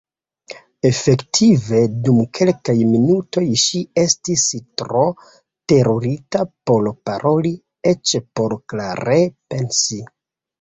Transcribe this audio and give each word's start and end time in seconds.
Efektive 0.89 1.81
dum 2.07 2.21
kelkaj 2.37 2.75
minutoj 2.93 3.43
ŝi 3.63 3.81
estis 4.05 4.45
tro 4.83 5.03
terurita 5.73 6.43
por 6.71 6.89
paroli, 7.11 7.53
eĉ 7.93 8.15
por 8.41 8.57
klare 8.75 9.21
pensi. 9.55 10.01